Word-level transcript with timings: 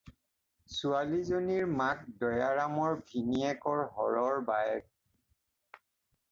ছোৱালীজনীৰ 0.75 1.67
মাক 1.81 2.01
দয়াৰামৰ 2.23 3.05
ভিনীহিয়েক 3.11 3.71
হৰৰ 3.77 4.43
বায়েক। 4.51 5.81